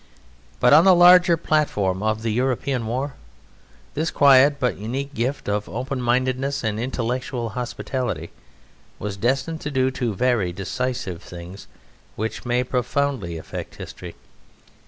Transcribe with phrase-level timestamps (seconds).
[0.59, 3.13] But on the larger platform of the European War,
[3.93, 8.31] this quiet but unique gift of open mindedness and intellectual hospitality
[8.97, 11.67] was destined to do two very decisive things,
[12.15, 14.15] which may profoundly affect history.